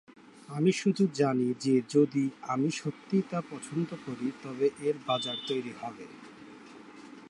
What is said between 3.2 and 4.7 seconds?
তা পছন্দ করি তবে